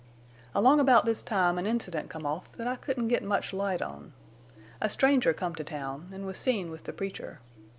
"Along 0.55 0.79
about 0.79 1.05
this 1.05 1.21
time 1.21 1.59
an 1.59 1.67
incident 1.67 2.09
come 2.09 2.25
off 2.25 2.51
that 2.53 2.65
I 2.65 2.75
couldn't 2.75 3.09
get 3.09 3.21
much 3.21 3.53
light 3.53 3.83
on. 3.83 4.13
A 4.81 4.89
stranger 4.89 5.31
come 5.31 5.53
to 5.53 5.63
town, 5.63 6.09
an' 6.11 6.25
was 6.25 6.37
seen 6.37 6.71
with 6.71 6.85
the 6.85 6.91
preacher. 6.91 7.39